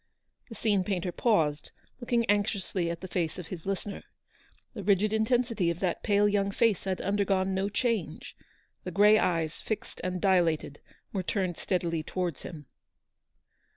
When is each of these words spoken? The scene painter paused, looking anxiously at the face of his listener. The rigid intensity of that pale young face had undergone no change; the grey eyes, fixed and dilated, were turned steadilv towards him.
The 0.49 0.55
scene 0.55 0.83
painter 0.83 1.11
paused, 1.11 1.69
looking 1.99 2.25
anxiously 2.27 2.89
at 2.89 3.01
the 3.01 3.07
face 3.07 3.37
of 3.37 3.49
his 3.49 3.67
listener. 3.67 4.01
The 4.73 4.81
rigid 4.83 5.13
intensity 5.13 5.69
of 5.69 5.79
that 5.81 6.01
pale 6.01 6.27
young 6.27 6.49
face 6.49 6.85
had 6.85 6.99
undergone 7.01 7.53
no 7.53 7.69
change; 7.69 8.35
the 8.83 8.89
grey 8.89 9.19
eyes, 9.19 9.61
fixed 9.61 10.01
and 10.03 10.19
dilated, 10.19 10.79
were 11.13 11.21
turned 11.21 11.57
steadilv 11.57 12.03
towards 12.07 12.41
him. 12.41 12.65